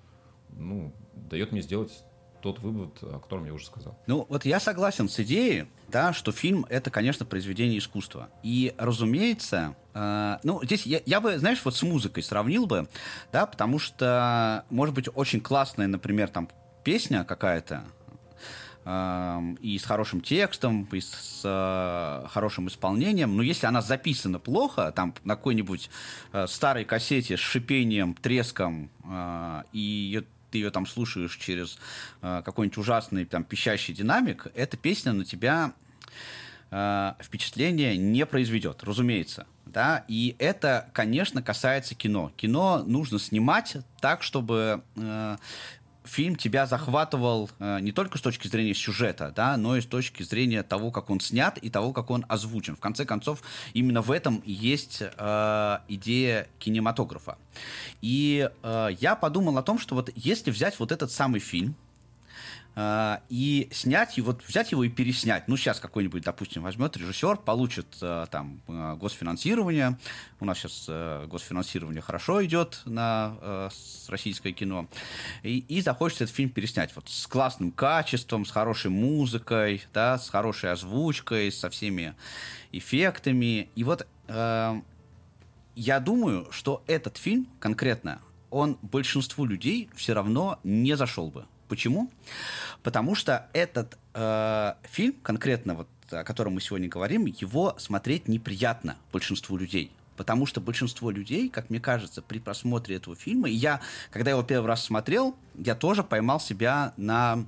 [0.50, 2.04] ну, дает мне сделать
[2.40, 3.98] тот вывод, о котором я уже сказал.
[4.06, 8.28] Ну, вот я согласен с идеей, да, что фильм— это, конечно, произведение искусства.
[8.42, 12.88] И, разумеется, э, ну, здесь я, я бы, знаешь, вот с музыкой сравнил бы,
[13.32, 16.48] да, потому что, может быть, очень классная, например, там,
[16.84, 17.84] песня какая-то,
[19.60, 23.36] и с хорошим текстом, и с э, хорошим исполнением.
[23.36, 25.90] Но если она записана плохо, там на какой-нибудь
[26.32, 31.78] э, старой кассете с шипением, треском, э, и ее ты ее там слушаешь через
[32.22, 35.72] э, какой-нибудь ужасный там пищащий динамик, эта песня на тебя
[36.70, 39.46] э, впечатление не произведет, разумеется.
[39.66, 40.04] Да?
[40.08, 42.32] И это, конечно, касается кино.
[42.36, 45.36] Кино нужно снимать так, чтобы э,
[46.08, 50.22] фильм тебя захватывал э, не только с точки зрения сюжета, да, но и с точки
[50.22, 52.76] зрения того, как он снят и того, как он озвучен.
[52.76, 53.42] В конце концов,
[53.74, 57.38] именно в этом есть э, идея кинематографа.
[58.00, 61.76] И э, я подумал о том, что вот если взять вот этот самый фильм,
[63.28, 65.48] и снять его, взять его и переснять.
[65.48, 69.98] Ну, сейчас какой-нибудь, допустим, возьмет режиссер, получит э, там э, госфинансирование.
[70.38, 73.70] У нас сейчас э, госфинансирование хорошо идет на
[74.08, 74.86] российское кино.
[75.42, 76.94] И, и захочет этот фильм переснять.
[76.94, 82.14] Вот с классным качеством, с хорошей музыкой, да, с хорошей озвучкой, со всеми
[82.70, 83.70] эффектами.
[83.74, 84.80] И вот э,
[85.74, 88.20] я думаю, что этот фильм конкретно,
[88.50, 91.46] он большинству людей все равно не зашел бы.
[91.68, 92.10] Почему?
[92.82, 98.96] Потому что этот э, фильм, конкретно вот о котором мы сегодня говорим, его смотреть неприятно
[99.12, 99.92] большинству людей.
[100.16, 104.42] Потому что большинство людей, как мне кажется, при просмотре этого фильма, и я, когда его
[104.42, 107.46] первый раз смотрел, я тоже поймал себя на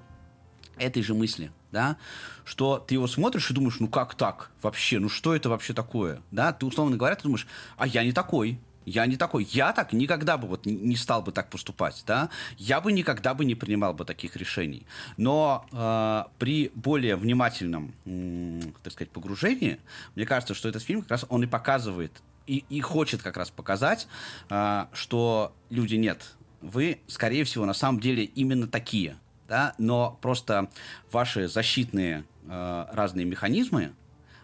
[0.79, 1.97] этой же мысли, да,
[2.45, 6.23] что ты его смотришь и думаешь, ну как так вообще, ну что это вообще такое,
[6.31, 9.45] да, ты условно говоря, ты думаешь, а я не такой, я не такой.
[9.51, 12.31] Я так никогда бы вот не стал бы так поступать, да.
[12.57, 14.87] Я бы никогда бы не принимал бы таких решений.
[15.17, 19.79] Но э, при более внимательном, э, так сказать, погружении,
[20.15, 23.51] мне кажется, что этот фильм как раз он и показывает и, и хочет как раз
[23.51, 24.09] показать,
[24.49, 26.35] э, что люди нет.
[26.61, 29.17] Вы, скорее всего, на самом деле именно такие,
[29.49, 29.75] да.
[29.79, 30.71] Но просто
[31.13, 33.93] ваши защитные э, разные механизмы,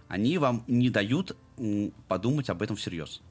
[0.09, 3.22] они вам не дают э, подумать об этом всерьез.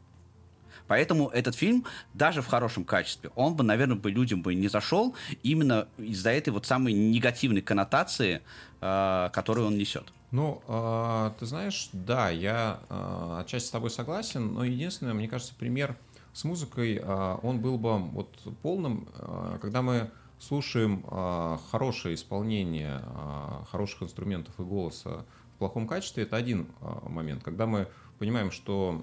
[0.87, 5.15] Поэтому этот фильм, даже в хорошем качестве, он бы, наверное, бы людям бы не зашел
[5.43, 8.41] именно из-за этой вот самой негативной коннотации,
[8.81, 10.11] э, которую он несет.
[10.31, 15.53] Ну, э, ты знаешь, да, я э, отчасти с тобой согласен, но единственное, мне кажется,
[15.55, 15.95] пример
[16.33, 18.29] с музыкой, э, он был бы вот
[18.61, 25.25] полным, э, когда мы слушаем э, хорошее исполнение э, хороших инструментов и голоса
[25.55, 27.43] в плохом качестве, это один э, момент.
[27.43, 29.01] Когда мы понимаем, что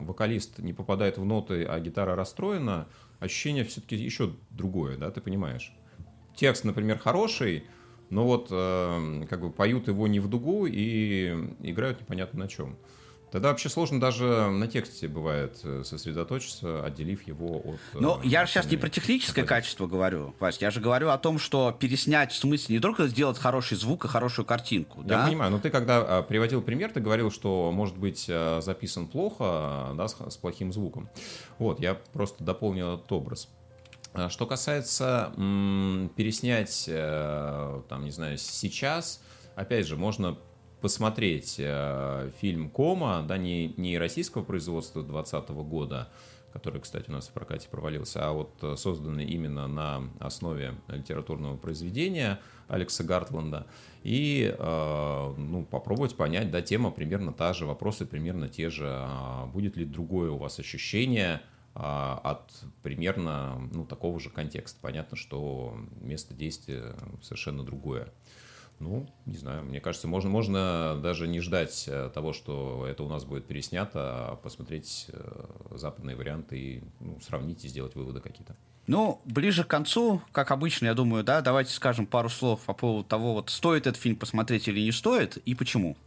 [0.00, 2.88] вокалист не попадает в ноты, а гитара расстроена,
[3.18, 5.74] ощущение все-таки еще другое, да, ты понимаешь?
[6.34, 7.64] Текст, например, хороший,
[8.08, 11.28] но вот э, как бы поют его не в дугу и
[11.60, 12.76] играют непонятно на чем.
[13.30, 18.00] Тогда вообще сложно даже на тексте бывает э, сосредоточиться, отделив его от...
[18.00, 21.38] Но э, я сейчас не про техническое качество говорю, Вась, я же говорю о том,
[21.38, 25.26] что переснять, в смысле, не только сделать хороший звук и хорошую картинку, Я да?
[25.26, 29.92] понимаю, но ты когда а, приводил пример, ты говорил, что может быть э, записан плохо,
[29.94, 31.08] да, с, с плохим звуком.
[31.58, 33.48] Вот, я просто дополнил этот образ.
[34.12, 36.90] А что касается м, переснять,
[37.88, 39.20] там, не знаю, сейчас,
[39.54, 40.36] опять же, можно
[40.80, 46.08] посмотреть э, фильм «Кома», да, не, не российского производства 2020 года,
[46.52, 51.56] который, кстати, у нас в прокате провалился, а вот э, созданный именно на основе литературного
[51.56, 53.66] произведения Алекса Гартланда,
[54.02, 59.46] и э, ну, попробовать понять, да, тема примерно та же, вопросы примерно те же, а
[59.46, 61.40] будет ли другое у вас ощущение
[61.74, 62.50] а, от
[62.82, 64.78] примерно ну, такого же контекста.
[64.80, 68.12] Понятно, что место действия совершенно другое.
[68.80, 73.08] Ну, не знаю, мне кажется, можно, можно даже не ждать э, того, что это у
[73.10, 78.56] нас будет переснято, а посмотреть э, западные варианты и ну, сравнить и сделать выводы какие-то.
[78.86, 83.06] Ну, ближе к концу, как обычно, я думаю, да, давайте скажем пару слов по поводу
[83.06, 85.98] того, вот стоит этот фильм посмотреть или не стоит, и почему.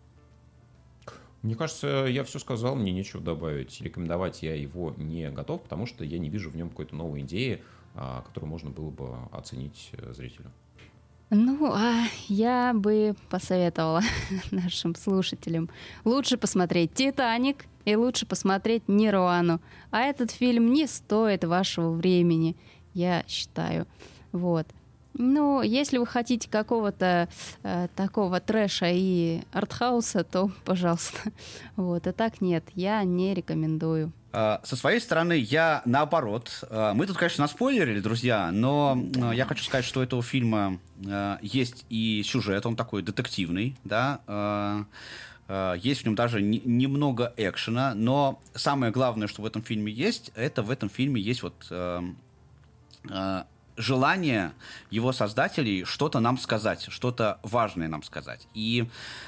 [1.44, 3.82] Мне кажется, я все сказал, мне нечего добавить.
[3.82, 7.62] Рекомендовать я его не готов, потому что я не вижу в нем какой-то новой идеи,
[7.96, 10.52] а, которую можно было бы оценить э, зрителю.
[11.36, 14.02] Ну, а я бы посоветовала
[14.52, 15.68] нашим слушателям
[16.06, 19.60] лучше посмотреть «Титаник» и лучше посмотреть «Нирвану».
[19.90, 22.56] А этот фильм не стоит вашего времени,
[22.94, 23.88] я считаю.
[24.32, 24.68] Вот.
[25.16, 27.28] Ну, если вы хотите какого-то
[27.64, 31.32] э, такого трэша и артхауса, то, пожалуйста.
[31.76, 34.12] Вот, и так нет, я не рекомендую.
[34.36, 36.64] А, со своей стороны, я наоборот.
[36.70, 40.80] А, мы тут, конечно, наспойлерили, друзья, но а, я хочу сказать, что у этого фильма
[41.42, 44.86] есть и сюжет, он такой детективный, да,
[45.78, 50.64] есть в нем даже немного экшена, но самое главное, что в этом фильме есть, это
[50.64, 51.56] в этом фильме есть вот
[53.78, 54.54] желание
[54.90, 58.48] его создателей что-то нам сказать, что-то важное нам сказать.
[58.54, 58.88] И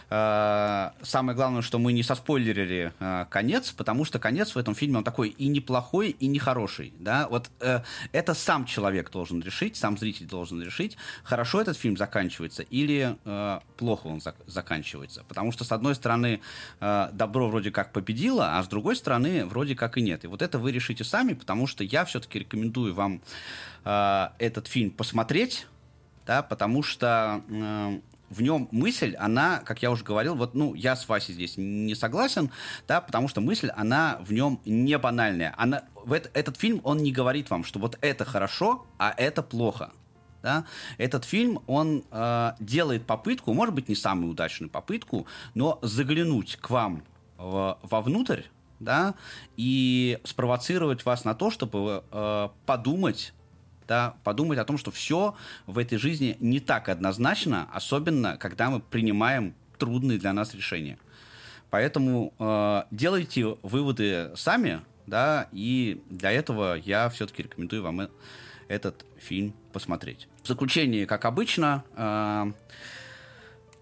[0.10, 4.98] э, самое главное, что мы не соспойлерили э, конец, потому что конец в этом фильме
[4.98, 6.94] он такой и неплохой, и нехороший.
[7.00, 7.28] Да?
[7.30, 7.82] Вот э,
[8.12, 13.60] это сам человек должен решить, сам зритель должен решить, хорошо этот фильм заканчивается или э,
[13.78, 15.24] плохо он зак- заканчивается.
[15.28, 16.42] Потому что, с одной стороны,
[16.80, 20.24] э, добро вроде как победило, а с другой стороны, вроде как и нет.
[20.24, 23.22] И вот это вы решите сами, потому что я все-таки рекомендую вам
[23.86, 25.68] э, этот фильм посмотреть,
[26.26, 30.96] да, потому что э, в нем мысль, она, как я уже говорил, вот, ну, я
[30.96, 32.52] с Васей здесь не согласен,
[32.88, 35.54] да, потому что мысль, она в нем не банальная.
[35.58, 39.44] Она, в это, этот фильм, он не говорит вам, что вот это хорошо, а это
[39.44, 39.92] плохо.
[40.42, 40.66] Да?
[40.98, 46.70] Этот фильм, он э, делает попытку, может быть, не самую удачную попытку, но заглянуть к
[46.70, 47.04] вам
[47.38, 48.44] в, вовнутрь,
[48.80, 49.16] да,
[49.58, 53.34] и спровоцировать вас на то, чтобы э, подумать
[53.88, 55.36] да, подумать о том, что все
[55.68, 60.98] в этой жизни не так однозначно, особенно когда мы принимаем трудные для нас решения.
[61.70, 68.10] Поэтому э, делайте выводы сами, да, и для этого я все-таки рекомендую вам
[68.68, 70.28] этот фильм посмотреть.
[70.44, 72.52] В заключение, как обычно, э,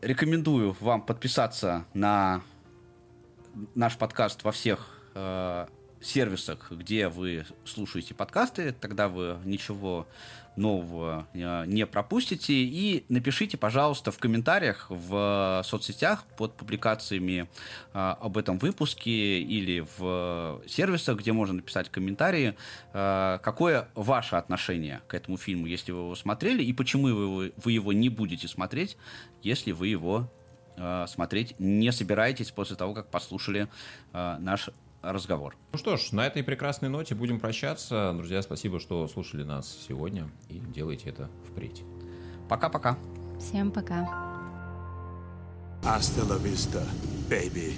[0.01, 2.41] рекомендую вам подписаться на
[3.76, 5.68] наш подкаст во всех э,
[6.04, 10.08] сервисах, где вы слушаете подкасты, тогда вы ничего
[10.56, 12.54] нового э, не пропустите.
[12.54, 17.49] И напишите, пожалуйста, в комментариях в соцсетях под публикациями
[17.93, 22.56] э, об этом выпуске или в сервисах, где можно написать комментарии,
[22.93, 27.93] э, какое ваше отношение к этому фильму, если вы его смотрели, и почему вы, его
[27.93, 28.97] не будете смотреть,
[29.41, 30.32] если вы его
[31.08, 33.68] смотреть не собираетесь после того, как послушали
[34.12, 34.72] наш
[35.04, 35.56] разговор.
[35.74, 38.14] Ну что ж, на этой прекрасной ноте будем прощаться.
[38.16, 41.84] Друзья, спасибо, что слушали нас сегодня и делайте это впредь.
[42.49, 42.97] Пока-пока.
[43.39, 44.08] Всем пока.
[45.84, 46.82] Hasta la vista,
[47.30, 47.74] baby.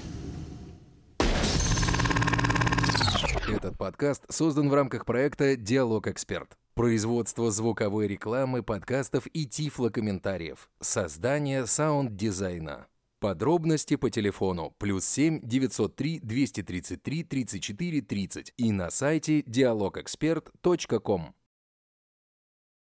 [3.47, 6.57] Этот подкаст создан в рамках проекта «Диалог Эксперт».
[6.73, 10.69] Производство звуковой рекламы, подкастов и тифлокомментариев.
[10.81, 12.87] Создание саунд-дизайна.
[13.25, 21.33] Подробности по телефону плюс 7 903 233 34 30 и на сайте dialogexpert.com.